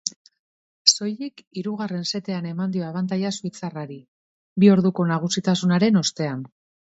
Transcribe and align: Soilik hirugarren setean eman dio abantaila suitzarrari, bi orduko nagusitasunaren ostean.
Soilik 0.91 1.43
hirugarren 1.61 2.07
setean 2.11 2.47
eman 2.53 2.73
dio 2.77 2.87
abantaila 2.87 3.33
suitzarrari, 3.35 3.99
bi 4.65 4.71
orduko 4.79 5.07
nagusitasunaren 5.13 6.03
ostean. 6.03 6.43